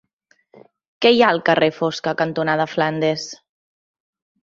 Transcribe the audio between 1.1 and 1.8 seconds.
hi ha al carrer